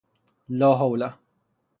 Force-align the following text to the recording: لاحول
لاحول 0.49 1.13